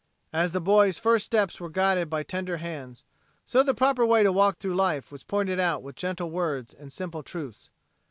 [0.33, 3.05] As the boy's first steps were guided by tender hands,
[3.45, 6.91] so the proper way to walk through life was pointed out with gentle words and
[6.91, 7.69] simple truths.